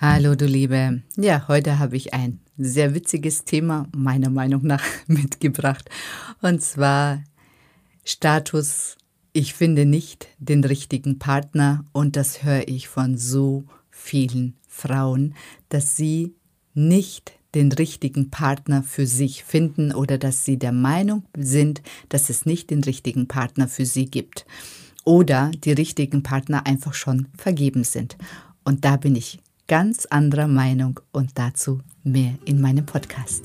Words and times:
Hallo 0.00 0.36
du 0.36 0.46
Liebe. 0.46 1.02
Ja, 1.16 1.48
heute 1.48 1.80
habe 1.80 1.96
ich 1.96 2.14
ein 2.14 2.38
sehr 2.56 2.94
witziges 2.94 3.44
Thema 3.44 3.88
meiner 3.96 4.30
Meinung 4.30 4.64
nach 4.64 4.84
mitgebracht. 5.08 5.90
Und 6.40 6.62
zwar 6.62 7.24
Status, 8.04 8.96
ich 9.32 9.54
finde 9.54 9.86
nicht 9.86 10.28
den 10.38 10.62
richtigen 10.62 11.18
Partner 11.18 11.84
und 11.90 12.14
das 12.14 12.44
höre 12.44 12.68
ich 12.68 12.86
von 12.86 13.18
so 13.18 13.64
vielen 13.90 14.54
Frauen, 14.68 15.34
dass 15.68 15.96
sie 15.96 16.32
nicht 16.74 17.32
den 17.56 17.72
richtigen 17.72 18.30
Partner 18.30 18.84
für 18.84 19.04
sich 19.08 19.42
finden 19.42 19.92
oder 19.92 20.16
dass 20.16 20.44
sie 20.44 20.60
der 20.60 20.70
Meinung 20.70 21.24
sind, 21.36 21.82
dass 22.08 22.30
es 22.30 22.46
nicht 22.46 22.70
den 22.70 22.84
richtigen 22.84 23.26
Partner 23.26 23.66
für 23.66 23.84
sie 23.84 24.04
gibt 24.04 24.46
oder 25.04 25.50
die 25.50 25.72
richtigen 25.72 26.22
Partner 26.22 26.66
einfach 26.66 26.94
schon 26.94 27.26
vergeben 27.36 27.82
sind. 27.82 28.16
Und 28.62 28.84
da 28.84 28.96
bin 28.96 29.16
ich 29.16 29.40
ganz 29.68 30.06
anderer 30.06 30.48
Meinung 30.48 30.98
und 31.12 31.38
dazu 31.38 31.82
mehr 32.02 32.34
in 32.46 32.60
meinem 32.60 32.86
Podcast. 32.86 33.44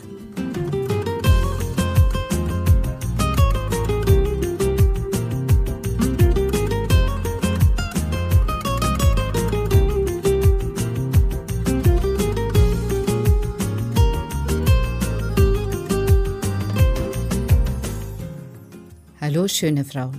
Hallo 19.20 19.48
schöne 19.48 19.84
Frau. 19.84 20.12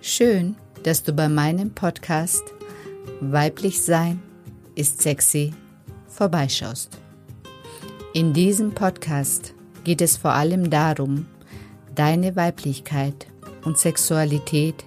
Schön, 0.00 0.56
dass 0.84 1.02
du 1.02 1.12
bei 1.12 1.28
meinem 1.28 1.74
Podcast 1.74 2.42
Weiblich 3.20 3.82
Sein 3.82 4.22
ist 4.74 5.02
sexy 5.02 5.52
vorbeischaust. 6.06 6.98
In 8.12 8.32
diesem 8.32 8.72
Podcast 8.72 9.54
geht 9.82 10.00
es 10.00 10.16
vor 10.16 10.32
allem 10.32 10.70
darum, 10.70 11.26
deine 11.94 12.36
Weiblichkeit 12.36 13.26
und 13.64 13.78
Sexualität 13.78 14.84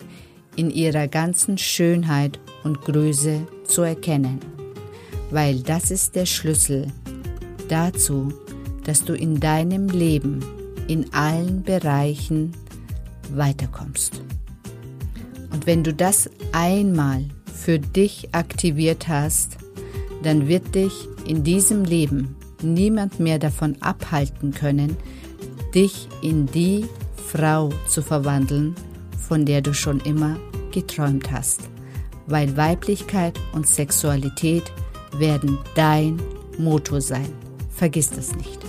in 0.55 0.71
ihrer 0.71 1.07
ganzen 1.07 1.57
Schönheit 1.57 2.39
und 2.63 2.81
Größe 2.81 3.45
zu 3.65 3.81
erkennen, 3.81 4.39
weil 5.29 5.59
das 5.59 5.91
ist 5.91 6.15
der 6.15 6.25
Schlüssel 6.25 6.87
dazu, 7.67 8.33
dass 8.85 9.03
du 9.03 9.13
in 9.13 9.39
deinem 9.39 9.87
Leben 9.87 10.43
in 10.87 11.13
allen 11.13 11.63
Bereichen 11.63 12.53
weiterkommst. 13.33 14.21
Und 15.51 15.65
wenn 15.65 15.83
du 15.83 15.93
das 15.93 16.29
einmal 16.53 17.25
für 17.53 17.79
dich 17.79 18.33
aktiviert 18.33 19.07
hast, 19.07 19.57
dann 20.23 20.47
wird 20.47 20.75
dich 20.75 21.07
in 21.25 21.43
diesem 21.43 21.83
Leben 21.83 22.35
niemand 22.61 23.19
mehr 23.19 23.39
davon 23.39 23.75
abhalten 23.81 24.51
können, 24.51 24.97
dich 25.73 26.07
in 26.21 26.47
die 26.47 26.85
Frau 27.27 27.69
zu 27.87 28.01
verwandeln, 28.01 28.75
von 29.27 29.45
der 29.45 29.61
du 29.61 29.73
schon 29.73 29.99
immer 30.01 30.37
geträumt 30.71 31.31
hast. 31.31 31.69
Weil 32.25 32.57
Weiblichkeit 32.57 33.39
und 33.53 33.67
Sexualität 33.67 34.63
werden 35.17 35.57
dein 35.75 36.19
Motto 36.57 36.99
sein. 36.99 37.31
Vergiss 37.69 38.09
das 38.09 38.35
nicht. 38.35 38.59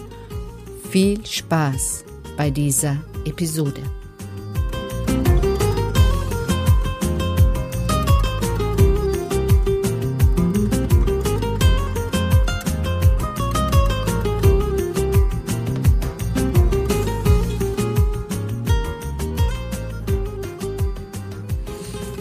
Viel 0.90 1.24
Spaß 1.24 2.04
bei 2.36 2.50
dieser 2.50 2.96
Episode. 3.24 3.82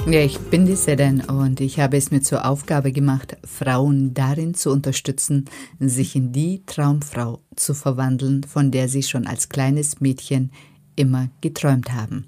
Ja, 0.10 0.22
ich 0.22 0.40
bin 0.40 0.66
die 0.66 0.78
Sedan 0.78 1.20
und 1.20 1.60
ich 1.60 1.82
habe 1.82 1.98
es 1.98 2.12
mir 2.12 2.22
zur 2.22 2.46
Aufgabe 2.46 2.94
gemacht, 2.94 3.36
Frauen 3.44 4.14
darin 4.14 4.54
zu 4.54 4.72
unterstützen, 4.72 5.50
sich 5.82 6.16
in 6.16 6.32
die 6.32 6.64
Traumfrau 6.66 7.42
zu 7.58 7.74
verwandeln, 7.74 8.46
von 8.46 8.72
der 8.72 8.88
sie 8.88 9.04
schon 9.04 9.28
als 9.28 9.50
kleines 9.50 10.00
Mädchen 10.00 10.52
immer 10.96 11.28
geträumt 11.42 11.92
haben. 11.92 12.26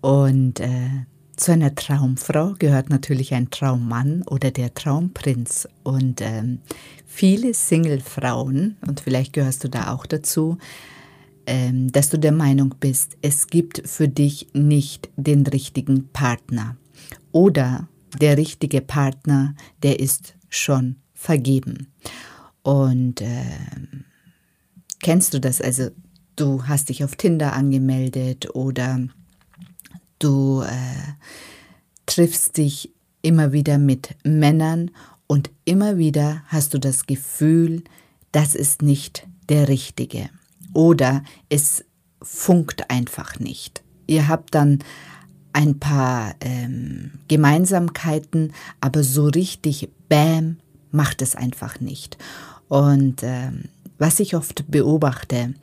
Und 0.00 0.60
äh, 0.60 1.04
zu 1.36 1.52
einer 1.52 1.74
Traumfrau 1.74 2.54
gehört 2.58 2.88
natürlich 2.88 3.34
ein 3.34 3.50
Traummann 3.50 4.22
oder 4.22 4.50
der 4.50 4.72
Traumprinz. 4.72 5.68
Und 5.82 6.22
ähm, 6.22 6.60
viele 7.04 7.52
Singlefrauen, 7.52 8.78
und 8.86 9.00
vielleicht 9.00 9.34
gehörst 9.34 9.64
du 9.64 9.68
da 9.68 9.92
auch 9.92 10.06
dazu, 10.06 10.56
ähm, 11.46 11.92
dass 11.92 12.08
du 12.08 12.18
der 12.18 12.32
Meinung 12.32 12.74
bist, 12.80 13.18
es 13.20 13.48
gibt 13.48 13.86
für 13.86 14.08
dich 14.08 14.46
nicht 14.54 15.10
den 15.16 15.46
richtigen 15.46 16.08
Partner. 16.08 16.78
Oder 17.36 17.86
der 18.18 18.38
richtige 18.38 18.80
Partner, 18.80 19.54
der 19.82 20.00
ist 20.00 20.36
schon 20.48 20.96
vergeben. 21.12 21.92
Und 22.62 23.20
äh, 23.20 23.44
kennst 25.02 25.34
du 25.34 25.38
das? 25.38 25.60
Also 25.60 25.90
du 26.36 26.64
hast 26.66 26.88
dich 26.88 27.04
auf 27.04 27.14
Tinder 27.16 27.52
angemeldet 27.52 28.54
oder 28.54 29.06
du 30.18 30.62
äh, 30.62 31.12
triffst 32.06 32.56
dich 32.56 32.94
immer 33.20 33.52
wieder 33.52 33.76
mit 33.76 34.16
Männern 34.24 34.90
und 35.26 35.50
immer 35.66 35.98
wieder 35.98 36.42
hast 36.46 36.72
du 36.72 36.78
das 36.78 37.04
Gefühl, 37.04 37.84
das 38.32 38.54
ist 38.54 38.80
nicht 38.80 39.26
der 39.50 39.68
Richtige. 39.68 40.30
Oder 40.72 41.22
es 41.50 41.84
funkt 42.22 42.88
einfach 42.88 43.38
nicht. 43.38 43.82
Ihr 44.06 44.26
habt 44.26 44.54
dann 44.54 44.78
ein 45.56 45.78
paar 45.78 46.34
ähm, 46.40 47.12
Gemeinsamkeiten, 47.28 48.52
aber 48.82 49.02
so 49.02 49.24
richtig 49.24 49.88
Bam 50.06 50.58
macht 50.90 51.22
es 51.22 51.34
einfach 51.34 51.80
nicht. 51.80 52.18
Und 52.68 53.22
ähm, 53.22 53.64
was 53.96 54.20
ich 54.20 54.36
oft 54.36 54.70
beobachte, 54.70 55.54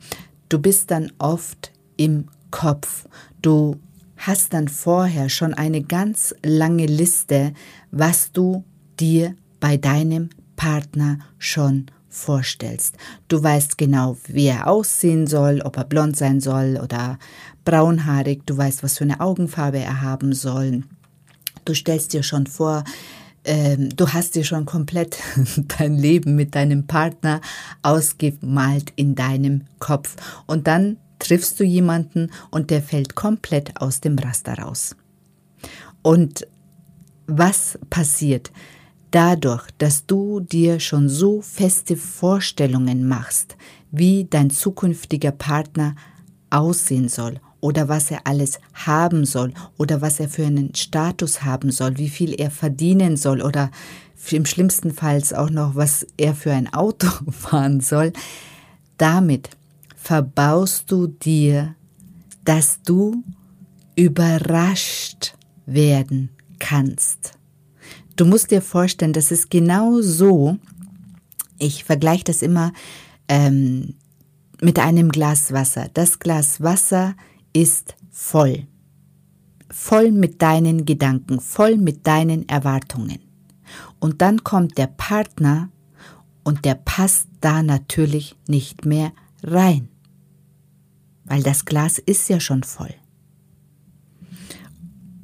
du 0.48 0.58
bist 0.58 0.90
dann 0.90 1.12
oft 1.18 1.70
im 1.96 2.26
Kopf. 2.50 3.06
Du 3.40 3.76
hast 4.16 4.52
dann 4.52 4.66
vorher 4.66 5.28
schon 5.28 5.54
eine 5.54 5.80
ganz 5.80 6.34
lange 6.44 6.86
Liste, 6.86 7.52
was 7.92 8.32
du 8.32 8.64
dir 8.98 9.36
bei 9.60 9.76
deinem 9.76 10.30
Partner 10.56 11.20
schon 11.38 11.86
vorstellst. 12.08 12.96
Du 13.28 13.40
weißt 13.40 13.78
genau, 13.78 14.16
wie 14.26 14.46
er 14.46 14.66
aussehen 14.66 15.28
soll, 15.28 15.60
ob 15.64 15.76
er 15.76 15.84
blond 15.84 16.16
sein 16.16 16.40
soll 16.40 16.80
oder 16.82 17.20
braunhaarig, 17.64 18.42
du 18.46 18.56
weißt, 18.56 18.82
was 18.82 18.98
für 18.98 19.04
eine 19.04 19.20
Augenfarbe 19.20 19.78
er 19.78 20.02
haben 20.02 20.32
soll. 20.32 20.82
Du 21.64 21.74
stellst 21.74 22.12
dir 22.12 22.22
schon 22.22 22.46
vor, 22.46 22.84
ähm, 23.44 23.90
du 23.94 24.08
hast 24.12 24.34
dir 24.34 24.44
schon 24.44 24.66
komplett 24.66 25.18
dein 25.78 25.96
Leben 25.96 26.34
mit 26.34 26.54
deinem 26.54 26.86
Partner 26.86 27.40
ausgemalt 27.82 28.92
in 28.96 29.14
deinem 29.14 29.62
Kopf. 29.78 30.16
Und 30.46 30.66
dann 30.66 30.98
triffst 31.18 31.60
du 31.60 31.64
jemanden 31.64 32.30
und 32.50 32.70
der 32.70 32.82
fällt 32.82 33.14
komplett 33.14 33.80
aus 33.80 34.00
dem 34.00 34.18
Raster 34.18 34.58
raus. 34.58 34.96
Und 36.02 36.46
was 37.26 37.78
passiert? 37.88 38.52
Dadurch, 39.10 39.70
dass 39.78 40.06
du 40.06 40.40
dir 40.40 40.80
schon 40.80 41.08
so 41.08 41.40
feste 41.40 41.96
Vorstellungen 41.96 43.06
machst, 43.06 43.56
wie 43.90 44.24
dein 44.24 44.50
zukünftiger 44.50 45.30
Partner 45.30 45.94
aussehen 46.50 47.08
soll 47.08 47.40
oder 47.64 47.88
was 47.88 48.10
er 48.10 48.26
alles 48.26 48.60
haben 48.74 49.24
soll 49.24 49.54
oder 49.78 50.02
was 50.02 50.20
er 50.20 50.28
für 50.28 50.44
einen 50.44 50.74
Status 50.74 51.44
haben 51.44 51.70
soll, 51.70 51.96
wie 51.96 52.10
viel 52.10 52.34
er 52.34 52.50
verdienen 52.50 53.16
soll 53.16 53.40
oder 53.40 53.70
im 54.30 54.44
schlimmsten 54.44 54.92
Fall 54.92 55.22
auch 55.34 55.48
noch, 55.48 55.74
was 55.74 56.06
er 56.18 56.34
für 56.34 56.52
ein 56.52 56.70
Auto 56.74 57.08
fahren 57.30 57.80
soll, 57.80 58.12
damit 58.98 59.48
verbaust 59.96 60.92
du 60.92 61.06
dir, 61.06 61.74
dass 62.44 62.82
du 62.84 63.24
überrascht 63.96 65.34
werden 65.64 66.28
kannst. 66.58 67.38
Du 68.16 68.26
musst 68.26 68.50
dir 68.50 68.60
vorstellen, 68.60 69.14
das 69.14 69.30
ist 69.30 69.50
genau 69.50 70.02
so, 70.02 70.58
ich 71.58 71.84
vergleiche 71.84 72.24
das 72.24 72.42
immer 72.42 72.74
ähm, 73.28 73.94
mit 74.60 74.78
einem 74.78 75.08
Glas 75.08 75.50
Wasser. 75.50 75.88
Das 75.94 76.18
Glas 76.18 76.60
Wasser 76.60 77.14
ist 77.54 77.96
voll. 78.10 78.66
Voll 79.70 80.12
mit 80.12 80.42
deinen 80.42 80.84
Gedanken, 80.84 81.40
voll 81.40 81.78
mit 81.78 82.06
deinen 82.06 82.46
Erwartungen. 82.48 83.20
Und 83.98 84.20
dann 84.20 84.44
kommt 84.44 84.76
der 84.76 84.88
Partner 84.88 85.70
und 86.44 86.66
der 86.66 86.74
passt 86.74 87.28
da 87.40 87.62
natürlich 87.62 88.36
nicht 88.46 88.84
mehr 88.84 89.12
rein. 89.42 89.88
Weil 91.24 91.42
das 91.42 91.64
Glas 91.64 91.98
ist 91.98 92.28
ja 92.28 92.38
schon 92.38 92.62
voll. 92.62 92.94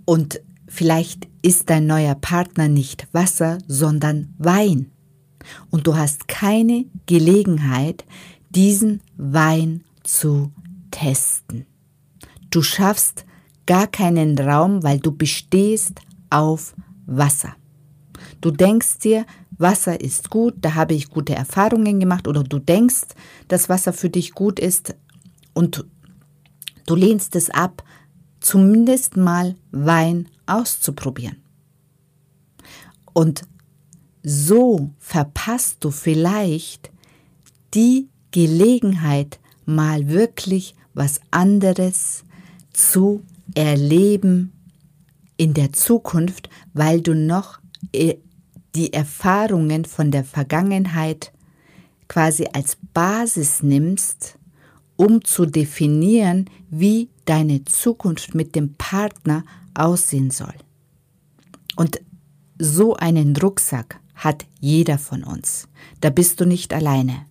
Und 0.06 0.41
Vielleicht 0.73 1.27
ist 1.43 1.69
dein 1.69 1.88
neuer 1.88 2.15
Partner 2.15 2.69
nicht 2.69 3.09
Wasser, 3.12 3.59
sondern 3.67 4.32
Wein. 4.38 4.93
und 5.71 5.87
du 5.87 5.97
hast 5.97 6.29
keine 6.29 6.85
Gelegenheit, 7.06 8.05
diesen 8.50 9.00
Wein 9.17 9.82
zu 10.05 10.53
testen. 10.93 11.67
Du 12.50 12.62
schaffst 12.62 13.25
gar 13.67 13.87
keinen 13.87 14.38
Raum, 14.38 14.82
weil 14.82 14.99
du 14.99 15.12
bestehst 15.12 16.00
auf 16.31 16.75
Wasser. 17.06 17.55
Du 18.41 18.50
denkst 18.50 18.99
dir, 18.99 19.25
Wasser 19.58 20.00
ist 20.00 20.31
gut, 20.31 20.55
da 20.61 20.75
habe 20.75 20.94
ich 20.94 21.11
gute 21.11 21.35
Erfahrungen 21.35 22.00
gemacht 22.00 22.26
oder 22.26 22.43
du 22.43 22.58
denkst, 22.58 23.08
dass 23.49 23.69
Wasser 23.69 23.93
für 23.93 24.11
dich 24.11 24.32
gut 24.32 24.58
ist 24.58 24.94
und 25.52 25.85
du 26.87 26.94
lehnst 26.94 27.37
es 27.37 27.50
ab, 27.50 27.85
zumindest 28.41 29.17
mal 29.17 29.55
Wein 29.70 30.29
auszuprobieren. 30.46 31.37
Und 33.12 33.43
so 34.23 34.91
verpasst 34.99 35.79
du 35.81 35.91
vielleicht 35.91 36.91
die 37.75 38.08
Gelegenheit, 38.31 39.38
mal 39.67 40.08
wirklich 40.08 40.75
was 40.94 41.20
anderes 41.31 42.25
zu 42.81 43.23
erleben 43.55 44.53
in 45.37 45.55
der 45.55 45.73
Zukunft, 45.73 46.49
weil 46.73 47.00
du 47.00 47.15
noch 47.15 47.61
äh, 47.93 48.17
die 48.75 48.93
Erfahrungen 48.93 49.85
von 49.85 50.11
der 50.11 50.25
Vergangenheit 50.25 51.32
quasi 52.09 52.47
als 52.53 52.77
Basis 52.93 53.62
nimmst, 53.62 54.38
um 54.97 55.25
zu 55.25 55.47
definieren, 55.47 56.49
wie 56.71 57.09
deine 57.25 57.65
Zukunft 57.65 58.35
mit 58.35 58.55
dem 58.55 58.75
Partner 58.75 59.44
aussehen 59.75 60.31
soll. 60.31 60.55
Und 61.77 62.00
so 62.59 62.94
einen 62.97 63.37
Rucksack 63.37 64.00
hat 64.15 64.44
jeder 64.61 64.99
von 64.99 65.25
uns. 65.25 65.69
Da 66.00 66.11
bist 66.11 66.41
du 66.41 66.44
nicht 66.44 66.75
alleine. 66.75 67.27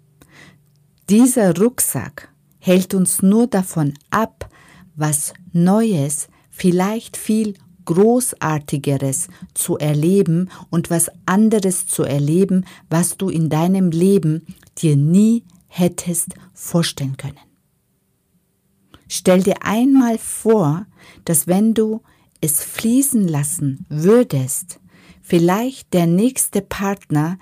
Dieser 1.10 1.56
Rucksack 1.56 2.30
hält 2.60 2.94
uns 2.94 3.22
nur 3.22 3.48
davon 3.48 3.94
ab, 4.10 4.49
was 5.00 5.34
Neues, 5.52 6.28
vielleicht 6.50 7.18
viel 7.18 7.56
Großartigeres 7.86 9.30
zu 9.54 9.78
erleben 9.78 10.50
und 10.70 10.90
was 10.90 11.10
anderes 11.26 11.88
zu 11.88 12.04
erleben, 12.04 12.66
was 12.90 13.18
du 13.18 13.30
in 13.30 13.50
deinem 13.50 13.90
Leben 13.90 14.46
dir 14.78 14.96
nie 14.96 15.44
hättest 15.68 16.36
vorstellen 16.54 17.18
können. 17.18 17.40
Stell 19.08 19.42
dir 19.42 19.64
einmal 19.64 20.20
vor, 20.20 20.86
dass 21.26 21.48
wenn 21.48 21.74
du 21.74 22.02
es 22.42 22.64
fließen 22.64 23.28
lassen 23.28 23.86
würdest, 23.90 24.80
vielleicht 25.22 25.94
der 25.94 26.06
nächste 26.06 26.62
Partner 26.62 27.40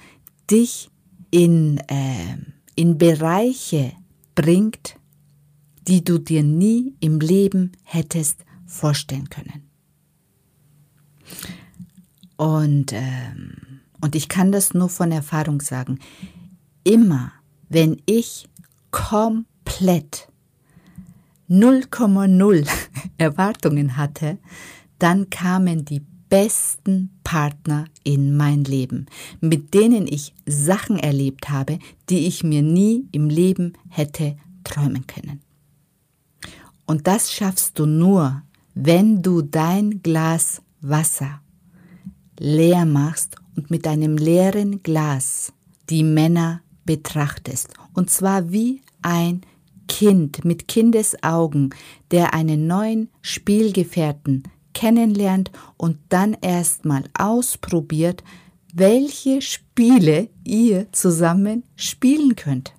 dich 0.49 0.89
in, 1.29 1.77
äh, 1.87 2.37
in 2.75 2.97
Bereiche 2.97 3.91
bringt, 4.33 4.96
die 5.87 6.03
du 6.03 6.17
dir 6.17 6.43
nie 6.43 6.95
im 6.99 7.19
Leben 7.19 7.71
hättest 7.83 8.43
vorstellen 8.65 9.29
können. 9.29 9.63
Und, 12.35 12.93
ähm, 12.93 13.81
und 14.01 14.15
ich 14.15 14.29
kann 14.29 14.51
das 14.51 14.73
nur 14.73 14.89
von 14.89 15.11
Erfahrung 15.11 15.61
sagen. 15.61 15.99
Immer, 16.83 17.31
wenn 17.69 18.01
ich 18.05 18.47
komplett 18.91 20.29
0,0 21.49 22.67
Erwartungen 23.17 23.97
hatte, 23.97 24.37
dann 24.99 25.29
kamen 25.29 25.85
die 25.85 26.01
besten 26.29 27.17
Partner 27.23 27.85
in 28.03 28.35
mein 28.35 28.63
Leben, 28.63 29.05
mit 29.39 29.73
denen 29.73 30.07
ich 30.07 30.33
Sachen 30.45 30.97
erlebt 30.99 31.49
habe, 31.49 31.79
die 32.09 32.27
ich 32.27 32.43
mir 32.43 32.61
nie 32.61 33.07
im 33.11 33.29
Leben 33.29 33.73
hätte 33.89 34.37
träumen 34.63 35.07
können. 35.07 35.41
Und 36.87 37.05
das 37.05 37.31
schaffst 37.33 37.77
du 37.77 37.85
nur, 37.85 38.41
wenn 38.73 39.21
du 39.21 39.41
dein 39.41 40.01
Glas 40.01 40.61
Wasser 40.81 41.41
leer 42.39 42.85
machst 42.85 43.35
und 43.55 43.69
mit 43.69 43.85
einem 43.85 44.17
leeren 44.17 44.81
Glas 44.83 45.51
die 45.89 46.03
Männer 46.03 46.61
betrachtest. 46.85 47.73
Und 47.93 48.09
zwar 48.09 48.51
wie 48.51 48.81
ein 49.01 49.41
Kind 49.89 50.45
mit 50.45 50.67
Kindesaugen, 50.69 51.75
der 52.11 52.33
einen 52.33 52.67
neuen 52.67 53.09
Spielgefährten 53.21 54.43
kennenlernt 54.73 55.51
und 55.75 55.97
dann 56.09 56.37
erstmal 56.39 57.03
ausprobiert, 57.17 58.23
welche 58.73 59.41
Spiele 59.41 60.29
ihr 60.45 60.91
zusammen 60.93 61.63
spielen 61.75 62.35
könnt 62.35 62.76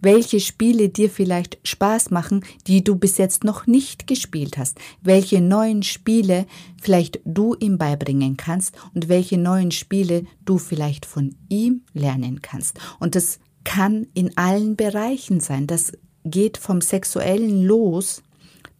welche 0.00 0.40
Spiele 0.40 0.88
dir 0.88 1.10
vielleicht 1.10 1.58
Spaß 1.66 2.10
machen, 2.10 2.44
die 2.66 2.84
du 2.84 2.96
bis 2.96 3.18
jetzt 3.18 3.44
noch 3.44 3.66
nicht 3.66 4.06
gespielt 4.06 4.58
hast, 4.58 4.78
welche 5.02 5.40
neuen 5.40 5.82
Spiele 5.82 6.46
vielleicht 6.80 7.20
du 7.24 7.54
ihm 7.58 7.78
beibringen 7.78 8.36
kannst 8.36 8.74
und 8.94 9.08
welche 9.08 9.38
neuen 9.38 9.70
Spiele 9.70 10.24
du 10.44 10.58
vielleicht 10.58 11.06
von 11.06 11.36
ihm 11.48 11.82
lernen 11.92 12.42
kannst. 12.42 12.78
Und 12.98 13.14
das 13.14 13.38
kann 13.64 14.06
in 14.14 14.36
allen 14.36 14.76
Bereichen 14.76 15.40
sein. 15.40 15.66
Das 15.66 15.92
geht 16.24 16.56
vom 16.56 16.80
sexuellen 16.80 17.62
los 17.62 18.22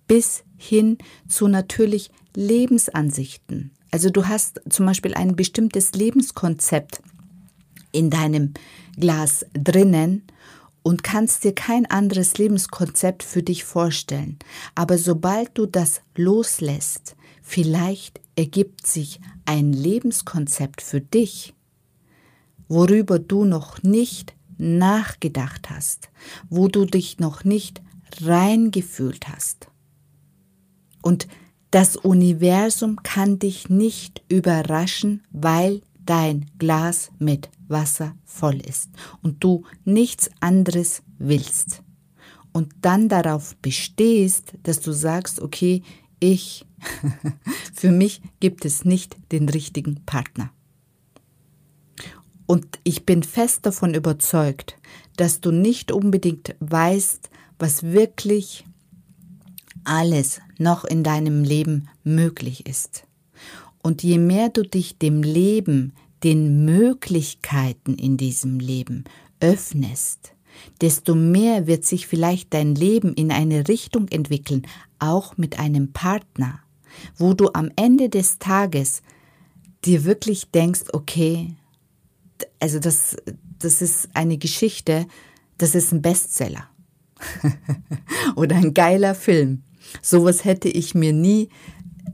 bis 0.07 0.45
hin 0.57 0.99
zu 1.29 1.49
natürlich 1.49 2.11
Lebensansichten. 2.35 3.73
Also 3.91 4.11
du 4.11 4.27
hast 4.27 4.61
zum 4.69 4.87
Beispiel 4.87 5.15
ein 5.15 5.37
bestimmtes 5.37 5.93
Lebenskonzept 5.93 7.03
in 7.93 8.11
deinem 8.11 8.55
Glas 8.97 9.45
drinnen 9.53 10.23
und 10.83 11.03
kannst 11.03 11.45
dir 11.45 11.55
kein 11.55 11.87
anderes 11.87 12.39
Lebenskonzept 12.39 13.23
für 13.23 13.43
dich 13.43 13.65
vorstellen. 13.65 14.39
Aber 14.75 14.99
sobald 14.99 15.51
du 15.57 15.67
das 15.67 16.03
loslässt, 16.17 17.17
vielleicht 17.43 18.21
ergibt 18.37 18.87
sich 18.87 19.21
ein 19.45 19.73
Lebenskonzept 19.73 20.81
für 20.83 21.01
dich, 21.01 21.55
worüber 22.69 23.19
du 23.19 23.45
noch 23.45 23.83
nicht 23.83 24.35
nachgedacht 24.59 25.71
hast, 25.71 26.11
wo 26.49 26.69
du 26.69 26.85
dich 26.85 27.19
noch 27.19 27.45
nicht 27.45 27.83
reingefühlt 28.23 29.29
hast. 29.29 29.69
Und 31.03 31.27
das 31.71 31.97
Universum 31.97 33.03
kann 33.03 33.39
dich 33.39 33.69
nicht 33.69 34.23
überraschen, 34.29 35.23
weil 35.31 35.81
dein 36.05 36.47
Glas 36.59 37.11
mit 37.19 37.49
Wasser 37.73 38.15
voll 38.25 38.61
ist 38.61 38.91
und 39.23 39.43
du 39.43 39.65
nichts 39.85 40.31
anderes 40.41 41.03
willst 41.19 41.83
und 42.53 42.73
dann 42.83 43.09
darauf 43.09 43.57
bestehst, 43.57 44.53
dass 44.63 44.81
du 44.81 44.93
sagst, 44.93 45.41
okay, 45.41 45.83
ich, 46.21 46.65
für 47.75 47.91
mich 47.91 48.23
gibt 48.41 48.65
es 48.65 48.85
nicht 48.85 49.17
den 49.33 49.49
richtigen 49.49 50.05
Partner. 50.05 50.51
Und 52.47 52.79
ich 52.85 53.07
bin 53.07 53.23
fest 53.23 53.67
davon 53.67 53.95
überzeugt, 53.95 54.77
dass 55.17 55.41
du 55.41 55.51
nicht 55.51 55.91
unbedingt 55.91 56.55
weißt, 56.61 57.31
was 57.59 57.83
wirklich 57.83 58.65
alles 59.85 60.41
noch 60.59 60.85
in 60.85 61.03
deinem 61.03 61.45
Leben 61.45 61.89
möglich 62.05 62.67
ist. 62.67 63.05
Und 63.83 64.03
je 64.03 64.19
mehr 64.19 64.49
du 64.49 64.63
dich 64.63 64.99
dem 64.99 65.23
Leben, 65.23 65.93
den 66.25 66.65
Möglichkeiten 66.65 67.95
in 67.95 68.17
diesem 68.17 68.61
Leben 68.61 69.05
öffnest, 69.41 70.35
desto 70.81 71.15
mehr 71.15 71.67
wird 71.67 71.85
sich 71.85 72.07
vielleicht 72.07 72.55
dein 72.55 72.75
Leben 72.75 73.15
in 73.15 73.33
eine 73.33 73.69
Richtung 73.69 74.09
entwickeln, 74.09 74.67
auch 74.99 75.37
mit 75.37 75.59
einem 75.59 75.93
Partner, 75.93 76.61
wo 77.17 77.35
du 77.35 77.51
am 77.55 77.71
Ende 77.77 78.09
des 78.09 78.39
Tages 78.39 79.03
dir 79.85 80.05
wirklich 80.05 80.51
denkst, 80.51 80.85
okay, 80.93 81.57
also 82.61 82.79
das, 82.79 83.17
das 83.59 83.83
ist 83.83 84.09
eine 84.15 84.39
Geschichte, 84.39 85.07
das 85.59 85.75
ist 85.75 85.93
ein 85.93 86.03
Bestseller 86.03 86.69
oder 88.37 88.57
ein 88.57 88.75
geiler 88.75 89.15
Film. 89.15 89.63
Sowas 90.01 90.45
hätte 90.45 90.69
ich 90.69 90.95
mir 90.95 91.13
nie, 91.13 91.49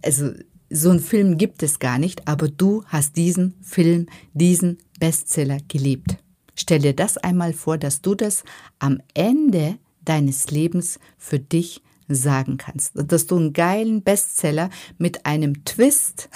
also 0.03 0.33
so 0.71 0.91
einen 0.91 1.01
Film 1.01 1.39
gibt 1.39 1.63
es 1.63 1.79
gar 1.79 1.99
nicht, 1.99 2.27
aber 2.29 2.49
du 2.49 2.85
hast 2.87 3.17
diesen 3.17 3.55
Film, 3.63 4.07
diesen 4.35 4.79
Bestseller 5.01 5.59
geliebt. 5.69 6.17
Stell 6.55 6.81
dir 6.81 6.95
das 6.95 7.17
einmal 7.19 7.53
vor, 7.53 7.79
dass 7.79 8.03
du 8.03 8.15
das 8.15 8.45
am 8.79 9.01
Ende 9.15 9.79
deines 10.05 10.51
Lebens 10.51 10.99
für 11.17 11.39
dich 11.39 11.83
sagen 12.09 12.57
kannst. 12.57 12.93
Dass 12.95 13.27
du 13.27 13.37
einen 13.37 13.53
geilen 13.53 14.03
Bestseller 14.03 14.71
mit 14.97 15.27
einem 15.27 15.65
Twist 15.65 16.29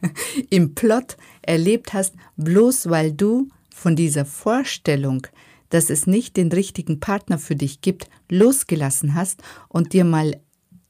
im 0.50 0.74
Plot 0.74 1.16
erlebt 1.42 1.92
hast, 1.92 2.14
bloß 2.36 2.90
weil 2.90 3.12
du 3.12 3.48
von 3.74 3.96
dieser 3.96 4.24
Vorstellung, 4.24 5.26
dass 5.70 5.88
es 5.88 6.06
nicht 6.06 6.36
den 6.36 6.52
richtigen 6.52 7.00
Partner 7.00 7.38
für 7.38 7.56
dich 7.56 7.80
gibt, 7.80 8.10
losgelassen 8.28 9.14
hast 9.14 9.42
und 9.68 9.92
dir 9.92 10.04
mal 10.04 10.40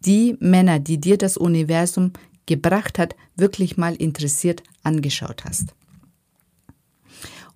die 0.00 0.36
Männer, 0.40 0.78
die 0.78 0.98
dir 0.98 1.18
das 1.18 1.36
Universum 1.36 2.12
gebracht 2.50 2.98
hat, 2.98 3.14
wirklich 3.36 3.76
mal 3.76 3.94
interessiert 3.94 4.64
angeschaut 4.82 5.44
hast. 5.44 5.72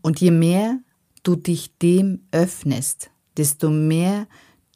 Und 0.02 0.20
je 0.20 0.30
mehr 0.30 0.78
du 1.24 1.34
dich 1.34 1.76
dem 1.78 2.20
öffnest, 2.30 3.10
desto 3.36 3.70
mehr 3.70 4.28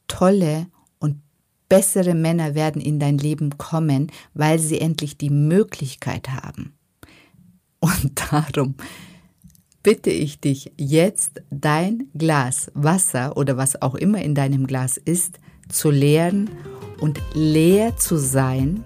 tolle 0.09 0.67
und 0.99 1.23
bessere 1.69 2.15
Männer 2.15 2.57
werden 2.57 2.83
in 2.83 2.99
dein 2.99 3.17
Leben 3.17 3.59
kommen, 3.59 4.11
weil 4.35 4.59
sie 4.59 4.81
endlich 4.81 5.17
die 5.19 5.31
Möglichkeit 5.31 6.31
haben. 6.31 6.73
Und 7.79 8.21
darum 8.33 8.75
bitte 9.85 10.11
ich 10.11 10.41
dich 10.41 10.73
jetzt, 10.77 11.43
dein 11.51 12.09
Glas 12.13 12.73
Wasser 12.75 13.37
oder 13.37 13.57
was 13.57 13.81
auch 13.81 13.95
immer 13.95 14.21
in 14.21 14.35
deinem 14.35 14.67
Glas 14.67 14.97
ist, 14.97 15.39
zu 15.69 15.93
leeren 15.93 16.51
und 16.99 17.21
leer 17.35 17.97
zu 17.97 18.17
sein 18.17 18.85